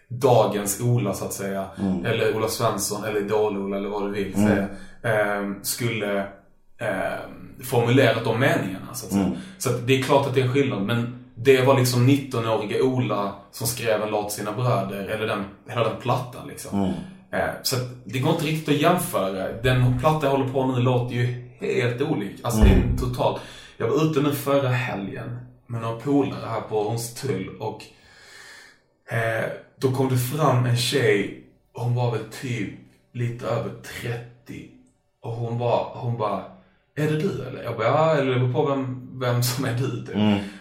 [0.08, 1.66] dagens Ola så att säga,
[2.04, 4.68] eller Ola Svensson, eller Idol-Ola eller vad du vill säga,
[5.02, 6.26] ehm, skulle
[6.78, 9.32] ehm, formulerat de meningarna så att säga.
[9.58, 12.82] Så att det är klart att det är en skillnad, men det var liksom 19-åriga
[12.82, 16.78] Ola som skrev en låt till sina bröder, eller den, hela den plattan liksom.
[17.32, 19.52] Eh, Så det går inte riktigt att jämföra.
[19.62, 22.40] Den platta jag håller på nu låter ju helt olik.
[22.42, 23.40] Alltså det är totalt.
[23.76, 27.82] Jag var ute nu förra helgen med några polare här på Hornstull och
[29.14, 29.44] eh,
[29.80, 32.70] då kom det fram en tjej, hon var väl typ
[33.12, 33.70] lite över
[34.02, 34.68] 30.
[35.22, 36.44] Och hon var, hon bara,
[36.94, 37.62] är det du eller?
[37.62, 40.16] Jag bara, ja, eller det beror på vem, vem som är du typ.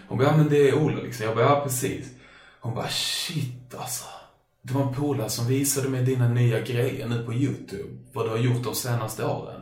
[0.08, 1.26] Hon bara, ja men det är Ola liksom.
[1.26, 2.06] Jag bara, ja precis.
[2.60, 4.04] Hon bara, shit alltså.
[4.62, 7.88] Det var en polare som visade mig dina nya grejer nu på YouTube.
[8.12, 9.60] Vad du har gjort de senaste åren.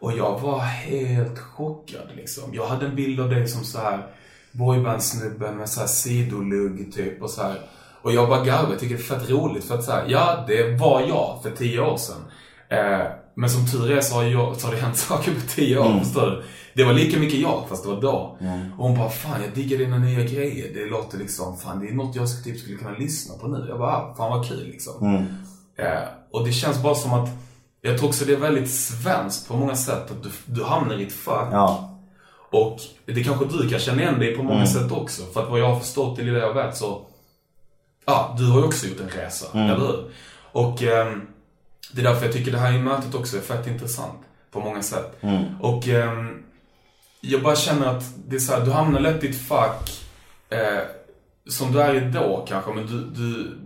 [0.00, 2.54] Och jag var helt chockad liksom.
[2.54, 4.06] Jag hade en bild av dig som så här
[4.52, 7.60] boybandsnubben med så här sidolugg typ och så här.
[8.02, 10.44] Och jag bara garvade, jag tycker det är fett roligt för att så här, ja
[10.48, 12.24] det var jag för tio år sedan.
[12.68, 13.06] Eh,
[13.38, 15.98] men som tur är så har, jag, så har det hänt saker på tio år,
[15.98, 16.42] förstår du?
[16.74, 18.38] Det var lika mycket jag, fast det var då.
[18.78, 20.74] Och hon bara, fan jag diggar dina nya grejer.
[20.74, 23.66] Det låter liksom, fan det är något jag typ skulle kunna lyssna på nu.
[23.68, 25.26] Jag bara, ah, fan vad kul liksom.
[25.78, 27.28] Eh, och det känns bara som att,
[27.80, 30.10] jag tror också det är väldigt svenskt på många sätt.
[30.10, 31.48] Att du, du hamnar i ett fack.
[31.52, 31.98] Ja.
[32.50, 35.22] Och det kanske du kan känna igen dig på många sätt också.
[35.22, 37.06] För att vad jag har förstått det jag vet så,
[38.06, 40.10] ja, du har ju också gjort en resa, eller hur?
[40.52, 41.26] Och ehm,
[41.92, 44.20] det är därför jag tycker det här mötet också är fett intressant
[44.50, 45.18] på många sätt.
[45.60, 46.42] Och ehm,
[47.20, 50.00] jag bara känner att det är så här, du hamnar lätt i ett fack
[50.50, 50.82] eh,
[51.48, 53.58] som du är i då kanske, men du, du,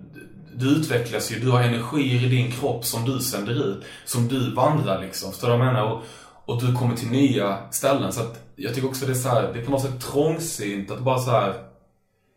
[0.54, 1.40] du utvecklas ju.
[1.40, 5.32] Du har energier i din kropp som du sänder ut, som du vandrar liksom.
[5.32, 5.92] Förstår du vad jag menar?
[5.92, 6.02] Och,
[6.44, 8.12] och du kommer till nya ställen.
[8.12, 10.90] Så att jag tycker också det är så här, det är på något sätt trångsynt
[10.90, 11.54] att bara så här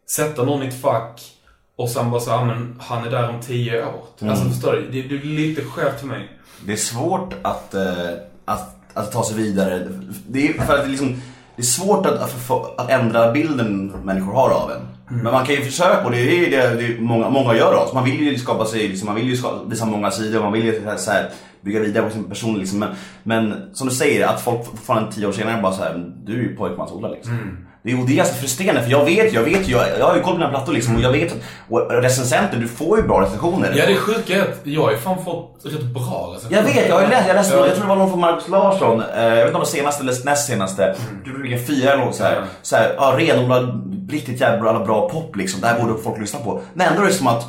[0.09, 1.21] sätta någon i ett fack
[1.83, 4.29] och sen bara säga, men han är där om tio år.
[4.29, 4.89] Alltså förstår du?
[4.91, 6.29] Det, det är lite skevt för mig.
[6.65, 7.83] Det är svårt att, eh,
[8.45, 9.87] att, att ta sig vidare.
[10.27, 11.21] Det är, för att det, liksom,
[11.55, 14.87] det är svårt att, att, att ändra bilden människor har av en.
[15.21, 17.87] Men man kan ju försöka och det är det, det är många, många gör av
[17.87, 17.93] oss.
[17.93, 20.65] Man vill ju skapa sig, liksom, man vill ju skapa, visa många sidor, man vill
[20.65, 21.29] ju så här,
[21.61, 22.59] bygga vidare på sin person.
[22.59, 22.79] Liksom.
[22.79, 22.89] Men,
[23.23, 26.43] men som du säger, att folk fortfarande tio år senare bara så här, du är
[26.43, 27.57] ju pojkmans-Ola liksom.
[27.85, 30.21] Det och det är ganska frustrerande för jag vet, jag vet jag, jag har ju
[30.21, 33.73] koll på dina plattor liksom och jag vet att, recensenter, du får ju bra recensioner.
[33.77, 36.57] Ja, det sjuka är att jag har ju fan fått rätt bra recensioner.
[36.57, 37.65] Jag vet, jag har ju läst, jag läste, Ja.
[37.67, 40.03] jag tror det var någon från Marcus Larsson, eh, jag vet inte om det senaste
[40.03, 40.95] eller näst senaste.
[41.25, 42.35] Du brukar fyra eller något såhär.
[42.37, 42.47] Mm.
[42.61, 45.61] Såhär, ja renodlad, riktigt jävla bra, pop liksom.
[45.61, 46.61] Det här borde folk lyssna på.
[46.73, 47.43] Men ändå är det som att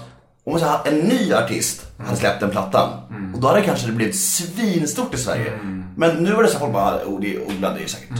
[0.46, 2.06] om man säger, en ny artist Mm.
[2.06, 2.88] hade släppt den plattan.
[3.34, 5.48] Och då hade det kanske blivit svinstort i Sverige.
[5.52, 5.84] Mm.
[5.96, 8.18] Men nu är det så att folk bara, oh det Ola, det är säkert.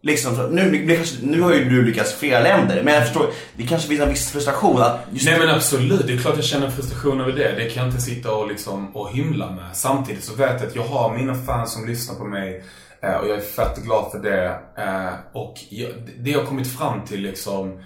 [0.00, 3.62] Liksom, nu, det kanske, nu har ju du lyckats flera länder, men jag förstår, det
[3.66, 6.70] kanske finns en viss frustration att just Nej men absolut, det är klart jag känner
[6.70, 7.52] frustration över det.
[7.52, 9.64] Det kan jag inte sitta och, liksom, och hymla med.
[9.76, 12.64] Samtidigt så vet jag att jag har mina fans som lyssnar på mig
[13.02, 14.46] eh, och jag är fett glad för det.
[14.78, 17.78] Eh, och jag, det jag har kommit fram till liksom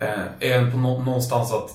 [0.00, 1.70] eh, är på nå- någonstans att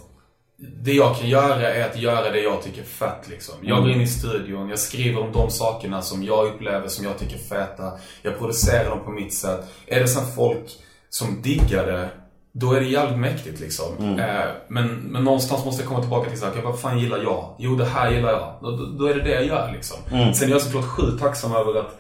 [0.84, 3.56] det jag kan göra är att göra det jag tycker är fett liksom.
[3.62, 7.18] Jag går in i studion, jag skriver om de sakerna som jag upplever som jag
[7.18, 7.92] tycker är feta.
[8.22, 9.60] Jag producerar dem på mitt sätt.
[9.88, 10.70] Är det sen folk
[11.10, 12.10] som diggar det,
[12.54, 14.20] då är det jävligt mäktigt liksom.
[14.20, 16.62] Eh, men, men någonstans måste jag komma tillbaka till saker.
[16.62, 17.56] Vad fan gillar jag?
[17.60, 18.54] Jo, det här gillar jag.
[18.62, 19.98] Då, då- då är det det jag gör liksom.
[20.34, 21.98] Sen är jag såklart sjukt tacksam över att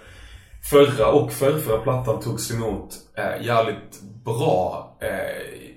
[0.70, 4.98] förra och förrförra plattan togs emot eh, jävligt bra.
[5.02, 5.71] Eh,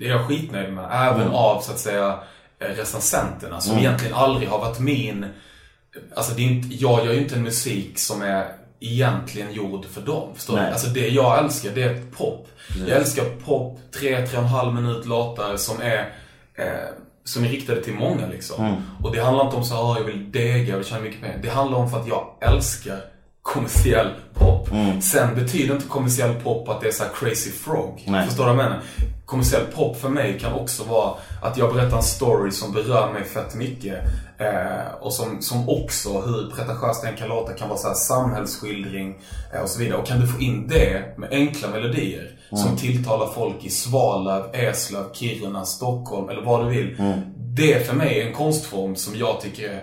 [0.00, 0.84] det är jag skitnöjd med.
[0.92, 2.18] Även av så att säga
[2.58, 5.26] eh, recensenterna som egentligen aldrig har varit min...
[6.14, 8.46] Alltså det är inte, jag gör ju inte en musik som är
[8.80, 10.28] egentligen gjord för dem.
[10.34, 10.62] Förstår du?
[10.72, 12.48] Alltså det jag älskar det är pop.
[12.88, 16.12] Jag älskar pop, tre, tre och en halv minut låtar som är
[16.54, 16.64] eh,
[17.24, 18.64] som är riktade till många liksom.
[19.02, 21.20] Och det handlar inte om så här, "Ah, jag vill dega, jag vill tjäna mycket
[21.20, 21.38] pengar.
[21.42, 23.00] Det handlar om för att jag älskar
[23.42, 24.68] kommersiell pop.
[25.00, 28.04] Sen betyder inte kommersiell pop att det är så crazy frog.
[28.06, 28.26] Nej.
[28.26, 28.82] Förstår du vad jag menar?
[29.24, 33.24] Kommersiell pop för mig kan också vara att jag berättar en story som berör mig
[33.24, 33.94] fett mycket.
[34.38, 39.18] Eh, och som, som också, hur pretentiöst den kan låta, kan vara så här samhällsskildring
[39.54, 39.98] eh, och så vidare.
[39.98, 45.04] Och kan du få in det med enkla melodier som tilltalar folk i Svalöv, Eslöv,
[45.12, 46.96] Kiruna, Stockholm eller vad du vill.
[47.36, 49.82] Det för mig är en konstform som jag tycker är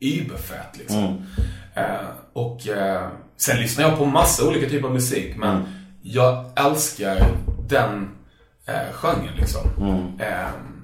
[0.00, 1.26] überfett liksom.
[1.78, 3.02] Eh, och eh,
[3.36, 5.34] sen lyssnar jag på massa olika typer av musik.
[5.36, 5.62] Men
[6.02, 7.16] jag älskar
[7.68, 8.08] den
[8.68, 9.60] eh, genren liksom.
[9.80, 10.02] Mm.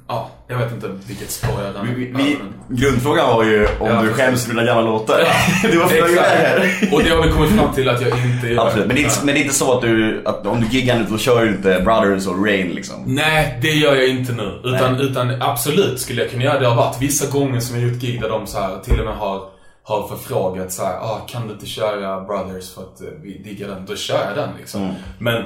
[0.09, 4.45] Ja, jag vet inte vilket spår jag men- grundfrågan var ju om Ja, du skäms
[4.45, 5.19] för dina gamla låtar.
[5.63, 6.61] det var här.
[6.61, 6.93] Exakt.
[6.93, 8.67] Och det har vi kommit fram till att jag inte gör.
[8.67, 8.87] Absolut.
[8.87, 10.99] Men det, är inte, men det är inte så att du, att om du giggar
[10.99, 12.97] nu då kör du inte Brothers och Rain liksom.
[13.07, 14.61] Nej, det gör jag inte nu.
[14.65, 16.61] Utan, utan absolut skulle jag kunna göra det.
[16.61, 19.07] Det har varit vissa gånger som jag gjort gig där de så här, till och
[19.07, 19.43] med har,
[19.87, 23.69] har förfrågat så här, ah, kan du inte köra Brothers för att eh, vi diggar
[23.69, 23.87] den?
[23.87, 24.95] Då kör jag den liksom.
[25.19, 25.45] Men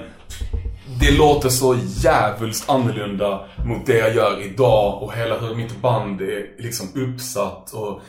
[1.00, 6.20] det låter så jävligt annorlunda mot det jag gör idag och hela hur mitt band
[6.20, 8.00] är liksom uppsatt och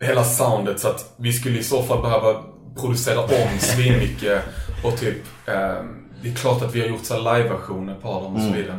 [0.00, 2.42] hela soundet så att vi skulle i så fall behöva
[2.80, 4.42] producera om svinmycket
[4.84, 5.84] och typ eh,
[6.22, 8.78] det är klart att vi har gjort så live-versioner på dem och så vidare.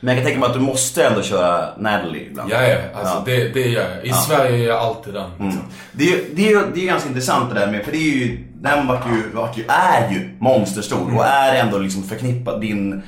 [0.00, 2.50] Men jag kan tänka mig att du måste ändå köra Natalie ibland.
[2.52, 3.22] Ja, ja, alltså Ja.
[3.26, 4.06] Det, det gör jag.
[4.06, 5.30] I Sverige är jag alltid den.
[5.38, 5.62] Liksom.
[5.92, 8.44] Det är, det, är, det är ganska intressant det där med, för det är ju,
[8.54, 13.02] den vart ju, vart ju, är ju monsterstor och är ändå liksom förknippad din,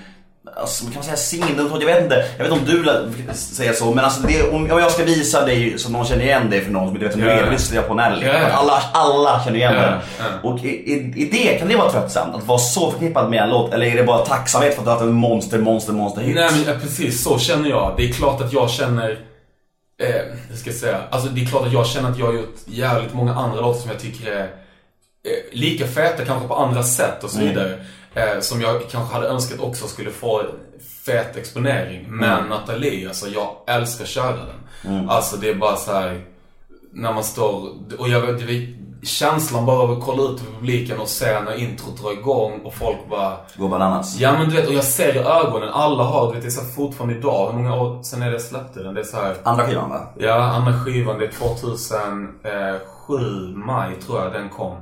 [0.61, 2.83] alltså kan man säga sinnen, jag vet inte, jag vet inte om
[3.27, 6.51] du säga så, men alltså det, om, jag ska visa dig så någon känner igen
[6.51, 8.27] dig för någon som inte vet vem du är, då lyssnar jag på Nelly.
[8.27, 8.51] Ja.
[8.53, 10.40] Alla, alla känner igen Ja, den.
[10.42, 13.51] Och i, i, i det, kan det vara tröttsamt att vara så förknippad med en
[13.51, 16.23] låt, eller är det bara tacksamhet för att du har haft en monster, monster, monster
[16.23, 16.35] hit?
[16.35, 17.94] Nej men precis så känner jag.
[17.96, 19.11] Det är klart att jag känner
[20.03, 20.99] eh, hur ska jag säga?
[21.11, 23.81] Alltså det är klart att jag känner att jag har gjort jävligt många andra låtar
[23.81, 24.49] som jag tycker är eh,
[25.53, 27.79] lika feta kanske på andra sätt och så vidare.
[28.14, 30.42] Eh, som jag kanske hade önskat också skulle få
[31.05, 32.05] fet exponering.
[32.09, 35.09] Men Nathalie, alltså jag älskar köra den.
[35.09, 36.20] Alltså det är bara så här
[36.92, 37.68] när man står,
[37.99, 38.68] och jag vet, det
[39.03, 42.75] känslan bara av att kolla ut över publiken och se när introt drar igång och
[42.75, 44.16] folk bara Gå bananas.
[44.18, 46.51] Ja men du vet, och jag ser i ögonen, alla har, du vet det är
[46.51, 48.94] så fortfarande idag, hur många år sen är det jag släppte den?
[48.94, 50.01] Det är så här, Andra skivan va?
[50.18, 53.14] ja andra skivan, det är 2007,
[53.55, 54.77] maj tror jag den kom.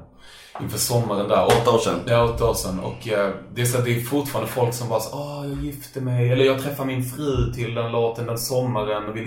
[0.60, 1.46] Inför sommaren där.
[1.46, 2.00] Åtta år sedan.
[2.06, 2.80] Ja, åtta år sedan.
[2.80, 6.00] Och eh, det är så det är fortfarande folk som bara så, åh jag gifte
[6.00, 9.08] mig, eller jag träffade min fru till den låten den sommaren.
[9.08, 9.24] Och, vi,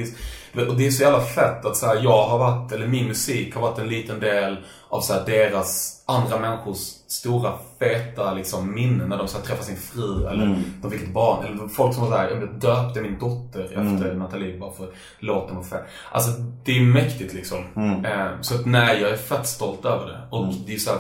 [0.54, 3.08] vet, och det är så jävla fett att så här, jag har varit, eller min
[3.08, 4.58] musik har varit en liten del
[4.90, 9.64] av så här, deras, andra människors stora feta liksom, minnen när de så här, träffar
[9.64, 11.46] sin fru eller de fick ett barn.
[11.46, 14.90] Eller folk som var såhär, jag döpte min dotter efter Nathalie bara för
[15.20, 15.84] låten var fet.
[16.12, 16.32] Alltså
[16.66, 17.58] det är mäktigt liksom.
[18.06, 20.20] Eh, så att nej, jag är fett stolt över det.
[20.30, 20.92] Och det är så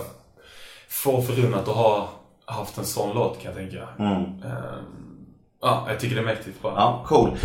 [0.92, 2.10] få förunnat att ha
[2.46, 3.88] haft en sån låt kan jag tänka.
[4.00, 4.26] Ehm,
[5.62, 6.74] ja, jag tycker det är mäktigt bara.
[6.74, 7.38] Ja, cool.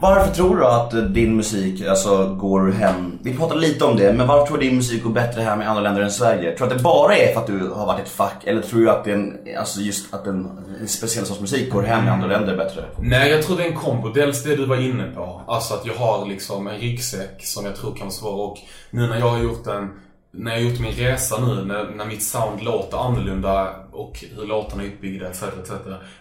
[0.00, 4.26] Varför tror du att din musik alltså, går hem, vi pratade lite om det, men
[4.26, 6.56] varför tror du din musik går bättre hem i andra länder än Sverige?
[6.56, 8.80] Tror du att det bara är för att du har varit ett fack, eller tror
[8.80, 12.26] du att en, alltså just att en, en speciell sorts musik går hem i andra
[12.26, 12.84] länder bättre?
[12.98, 14.08] Nej, jag tror det är en kombo.
[14.08, 15.42] Dels det du var inne på.
[15.46, 18.50] Alltså att jag har liksom en ryggsäck som jag tror kan vara svår.
[18.50, 18.58] Och
[18.90, 19.90] nu när jag har gjort en
[20.30, 24.82] när jag gjort min resa nu, när, när mitt sound låter annorlunda och hur låtarna
[24.82, 25.70] är uppbyggda etc, etc.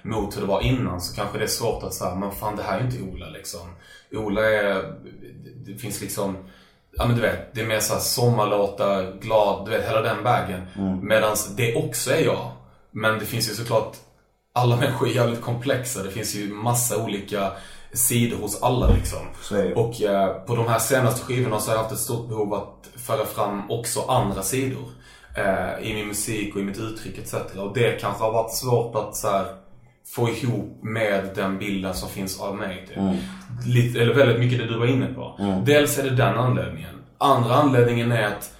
[0.01, 2.63] mot hur det var innan så kanske det är svårt att säga, men fan det
[2.63, 3.69] här är inte Ola liksom.
[4.11, 4.93] Ola är,
[5.65, 6.37] det finns liksom,
[6.97, 10.61] ja men du vet, det är mer såhär sommarlåtar, glad, du vet hela den vägen.
[11.01, 12.51] Medans det också är jag.
[12.91, 13.95] Men det finns ju såklart
[14.53, 16.03] alla människor är jävligt komplexa.
[16.03, 17.51] Det finns ju massa olika
[17.93, 19.19] sidor hos alla liksom.
[19.75, 22.89] Och eh, på de här senaste skivorna så har jag haft ett stort behov att
[23.07, 24.85] föra fram också andra sidor.
[25.37, 27.33] Eh, I min musik och i mitt uttryck etc.
[27.33, 29.45] Och det kanske har varit svårt att så här,
[30.07, 32.87] få ihop med den bilden som finns av mig.
[32.87, 32.97] Typ.
[33.65, 35.39] Lite, eller väldigt mycket det du var inne på.
[35.65, 36.95] Dels är det den anledningen.
[37.17, 38.53] Andra anledningen är att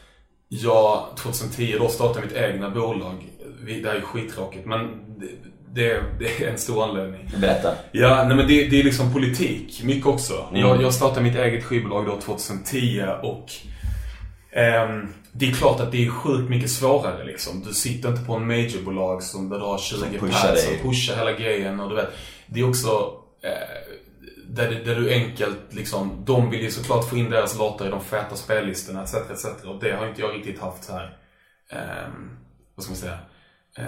[0.50, 3.28] jag 2010 då startade mitt egna bolag.
[3.66, 4.80] Det här är skittråkigt men
[5.20, 5.28] det,
[5.74, 7.30] det, det är en stor anledning.
[7.42, 7.74] Berätta.
[7.92, 10.34] Ja, nej men det, det är liksom politik, mycket också.
[10.54, 13.52] Jag, jag startade mitt eget skivbolag då 2010 och
[14.52, 17.64] ehm, det är klart att det är sjukt mycket svårare liksom.
[17.64, 20.82] Du sitter inte på en majorbolag som där du har 20 Som pushar pads och
[20.90, 22.10] pushar hela grejen och du vet.
[22.48, 22.88] Det är också
[23.44, 23.52] eh,
[24.48, 27.90] där, det- där du enkelt liksom, de vill ju såklart få in deras låtar i
[27.90, 29.46] de feta spellistorna etc, etc.
[29.66, 31.18] Och det har inte jag riktigt haft här.
[31.72, 32.30] Ehm,
[32.76, 33.18] vad ska man säga?
[33.78, 33.86] eh,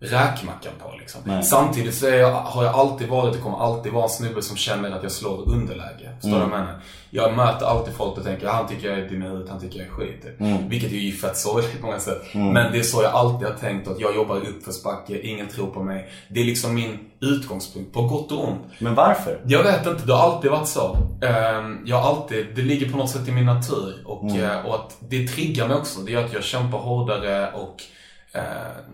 [0.00, 1.20] räkmackan på liksom.
[1.24, 1.42] Nej.
[1.42, 4.56] Samtidigt så är jag, har jag alltid varit och kommer alltid vara en snubbe som
[4.56, 6.10] känner att jag slår underläge.
[6.14, 6.80] Förstår du vad jag menar?
[7.10, 9.78] Jag möter alltid folk och tänker han tycker jag är dum i huvudet, han tycker
[9.78, 10.22] jag är skit.
[10.22, 10.40] typ.
[10.68, 12.22] Vilket är ju fett sorgligt på många sätt.
[12.34, 15.66] Men det är så jag alltid har tänkt att jag jobbar i uppförsbacke, ingen tror
[15.70, 16.08] på mig.
[16.28, 18.60] Det är liksom min utgångspunkt, på gott och ont.
[18.78, 19.40] Men varför?
[19.46, 20.96] Jag vet inte, det har alltid varit så.
[21.22, 24.02] Ehm, Jag alltid, det ligger på något sätt i min natur.
[24.06, 26.00] Och, eh, och att det triggar mig också.
[26.00, 27.76] Det gör att jag kämpar hårdare och,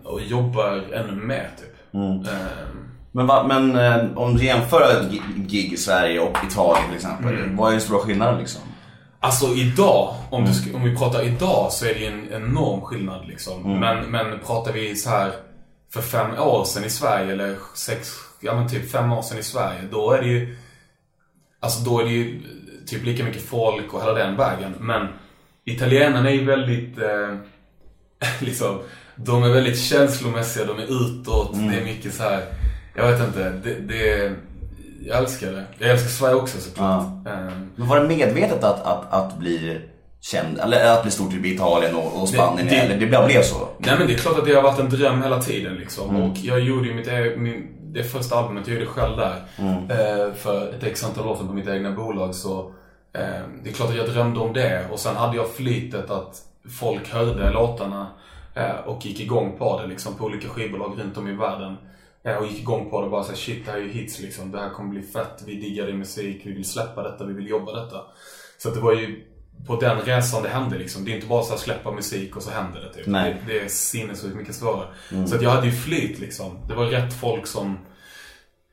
[0.03, 1.93] och jobbar ännu mer typ.
[1.93, 2.23] Ehm,
[3.11, 6.95] Men, va, men eh, om du jämför ett gi- gig i Sverige och Italien till
[6.95, 7.49] exempel.
[7.55, 8.61] Vad är den stora skillnaden liksom?
[9.19, 12.81] Alltså idag, om, du ska, om vi pratar idag så är det ju en enorm
[12.81, 13.79] skillnad liksom.
[13.79, 15.31] Men, men pratar vi så här
[15.93, 19.43] för fem år sedan i Sverige eller sex, ja men typ fem år sedan i
[19.43, 19.79] Sverige.
[19.91, 20.57] Då är det ju,
[21.59, 22.41] alltså då är det ju
[22.85, 24.75] typ lika mycket folk och hela den vägen.
[24.79, 25.07] Men
[25.65, 27.35] italienarna är ju väldigt, eh,
[28.39, 28.79] liksom,
[29.17, 31.51] de är väldigt känslomässiga, de är utåt.
[31.53, 32.41] Det är mycket så här,
[32.95, 34.31] jag vet inte, det, det
[35.05, 35.63] jag älskar det.
[35.77, 37.03] Jag älskar Sverige också såklart.
[37.05, 39.81] Ehm, Men var det medvetet att, att, att bli
[40.21, 42.67] känd, eller att bli stor typ i Italien och, och Spanien?
[42.67, 43.67] Det- det- eller det bara blev så?
[43.77, 46.15] Nej men det är klart att det har varit en dröm hela tiden liksom.
[46.15, 49.35] Och jag gjorde ju mitt, e- min, det första albumet, jag gjorde själv där.
[49.89, 52.35] Eh, för ett x antal år sedan på mitt egna bolag.
[52.35, 52.59] Så
[53.13, 53.21] eh,
[53.63, 54.85] det är klart att jag drömde om det.
[54.91, 56.41] Och sen hade jag flytet att
[56.79, 58.07] folk hörde låtarna
[58.85, 60.15] och gick igång på det liksom.
[60.15, 61.77] På olika skivbolag runt om i världen.
[62.23, 64.19] Eh, och gick igång på det och bara såhär, shit det här är ju hits
[64.19, 64.51] liksom.
[64.51, 65.43] Det här kommer bli fett.
[65.45, 66.41] Vi diggar din musik.
[66.45, 67.25] Vi vill släppa detta.
[67.25, 68.01] Vi vill jobba detta.
[68.57, 69.23] Så det var ju
[69.67, 71.05] på den resan det hände liksom.
[71.05, 73.07] Det är inte bara så att släppa musik och så händer det typ.
[73.23, 74.87] Det, det är sinnessjukt mycket svårare.
[75.27, 76.59] Så att jag hade ju flyt liksom.
[76.67, 77.77] Det var rätt folk som,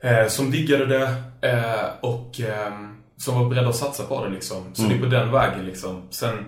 [0.02, 1.14] eh, som diggade det
[1.48, 2.72] eh, och eh,
[3.16, 4.74] som var beredda att satsa på det liksom.
[4.74, 6.02] Så det är på den vägen liksom.
[6.10, 6.44] Sen,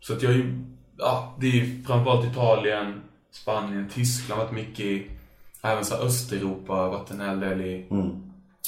[0.00, 0.64] så att jag är ju,
[0.98, 3.00] ja, det är ju framförallt Italien,
[3.32, 5.06] Spanien, Tyskland varit mycket i.
[5.62, 7.86] Även så Östeuropa har varit en hel del i.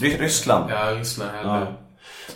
[0.00, 0.70] Ry- Ryssland?
[0.70, 1.66] Ja, Ryssland hel Ja.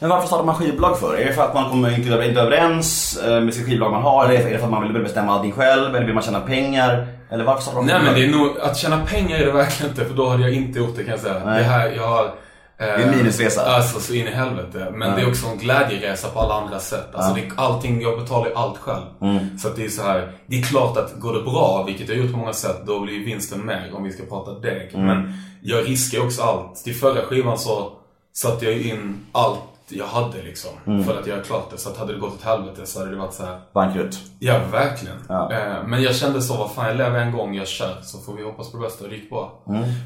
[0.01, 1.17] Men varför startar man skivbolag för?
[1.17, 4.25] Är det för att man kommer inte inte överens eh, med sitt skivbolag man har?
[4.25, 5.97] Eller är det för att man vill bestämma allting själv?
[5.97, 7.07] Eller vill man tjäna pengar?
[7.31, 9.91] Eller varför startar man Nej men det är nog, att tjäna pengar är det verkligen
[9.93, 11.43] inte för då hade jag inte gjort det kan jag säga.
[11.45, 11.59] Nej.
[11.59, 12.35] Det här, jag har...
[12.81, 13.63] Det är en minusresa.
[13.65, 14.89] Alltså så in i helvete.
[14.93, 17.15] Men det är också en glädjeresa på alla andra sätt.
[17.15, 19.05] Alltså det, allting, jag betalar ju allt själv.
[19.21, 19.59] Mm.
[19.59, 22.23] Så det är så här, det är klart att går det bra, vilket jag har
[22.23, 24.91] gjort på många sätt, då blir vinsten mer om vi ska prata deg.
[24.95, 25.07] Mm.
[25.07, 26.77] Men jag riskar också allt.
[26.85, 27.93] Till förra skivan så
[28.33, 30.71] satte jag in allt jag hade liksom.
[30.87, 31.05] Mm.
[31.05, 31.79] För att göra klart det.
[31.79, 33.61] Så att hade det gått åt helvete så hade det varit så här.
[33.75, 34.19] Bankrutt?
[34.39, 35.17] Ja, verkligen.
[35.29, 35.53] Ja.
[35.53, 37.97] Eh, Men jag kände så, vad fan jag lever en gång, jag kör.
[38.03, 39.63] Så får vi hoppas på det bästa och det gick bra.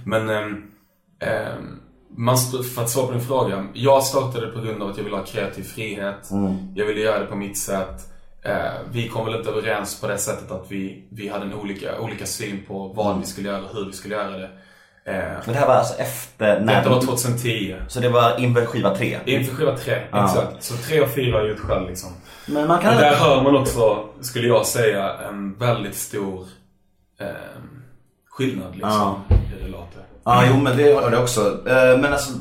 [0.07, 0.63] Men, ehm,
[1.21, 1.81] ehm,
[2.17, 2.37] man,
[2.75, 3.67] för att svara på din fråga.
[3.73, 6.31] Jag startade på grund av att jag ville ha kreativ frihet.
[6.75, 8.11] Jag ville göra det på mitt sätt.
[8.43, 8.55] Eh,
[8.93, 12.27] vi kom väl inte överens på det sättet att vi, vi hade en olika, olika
[12.27, 14.51] syn på vad vi skulle göra och hur vi skulle göra det.
[15.07, 16.77] Eh, Men det här var alltså efter när...
[16.77, 17.77] detta var 2010.
[17.89, 19.19] Så det var inför skiva tre?
[19.25, 20.25] Inför skiva tre, Ja.
[20.25, 20.63] exakt.
[20.63, 22.11] Så tre och fyra har jag gjort själv liksom.
[22.47, 22.95] Men man kan...
[22.95, 26.47] Och där hör man också, skulle jag säga, en väldigt stor
[27.21, 27.27] eh,
[28.31, 29.21] skillnad liksom.
[29.31, 30.03] I det låter.
[30.25, 31.41] Ja, jo men det har det också.
[31.69, 32.33] Eh, Men alltså,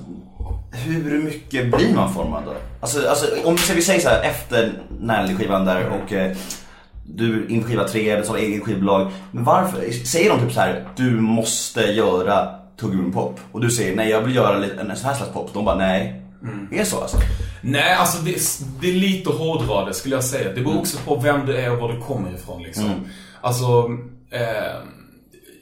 [0.72, 2.52] hur mycket blir man formad då?
[2.80, 6.36] Alltså, alltså om vi säger så här efter Närli-skivan där och eh,
[7.06, 9.12] du inför skiva tre, du har eget skivbolag.
[9.32, 9.91] Men varför?
[9.91, 13.39] Säger de typ så här, du måste göra tuggummi-pop?
[13.52, 15.50] Och du säger, nej jag vill göra en sån här slags pop.
[15.54, 16.19] De bara, nej.
[16.72, 17.17] Är det så alltså?
[17.62, 18.36] Nej, alltså det,
[18.82, 20.54] det är lite hårdra det skulle jag säga.
[20.56, 22.89] Det beror också på vem du är och var du kommer ifrån liksom.
[23.41, 23.89] Alltså,
[24.32, 24.76] eh,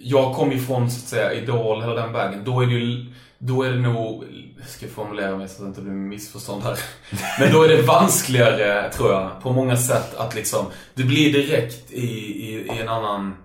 [0.03, 2.43] jag kom ifrån så att säga Idol, hela den vägen.
[2.45, 3.05] Då är det ju,
[3.37, 4.23] då är det nog,
[4.67, 6.77] ska jag formulera mig så att det inte blir missförstånd här.
[7.39, 11.91] Men då är det vanskligare, tror jag, på många sätt att liksom, du blir direkt
[11.91, 12.07] i,
[12.47, 13.35] i, i en annan,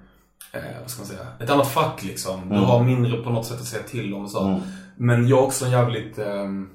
[0.53, 2.49] eh, vad ska man säga, ett annat fack liksom.
[2.49, 4.61] Du har mindre på något sätt att säga till om och så.
[4.97, 6.69] Men jag är också en jävligt, ehm,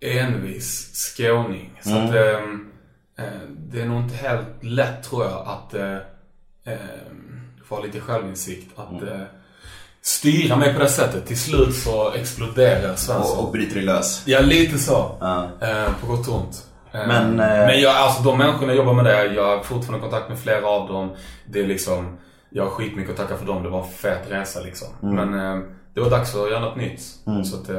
[0.00, 1.80] envis skåning.
[1.82, 2.72] Så att ehm,
[3.18, 5.96] eh, det är nog inte helt lätt tror jag att eh,
[7.72, 8.78] få lite självinsikt.
[8.78, 9.20] Att eh,
[10.02, 11.26] styra mig på det sättet.
[11.26, 13.38] Till slut så exploderar Svensson.
[13.38, 14.22] Och, och bryter dig lös?
[14.26, 15.16] Ja, lite så.
[15.60, 16.66] Eh, på gott och ont.
[16.92, 20.08] Eh, Men, eh, men jag, alltså de människorna jag jobbar med där, jag har fortfarande
[20.08, 21.10] kontakt med flera av dem.
[21.46, 22.18] Det är liksom,
[22.50, 23.62] jag har skitmycket att tacka för dem.
[23.62, 24.88] Det var en fet resa liksom.
[25.02, 25.14] Mm.
[25.30, 25.62] Men
[25.94, 27.00] det var dags att göra något nytt.
[27.44, 27.70] Så att,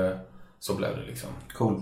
[0.59, 1.29] så blev det liksom.
[1.57, 1.81] Cool.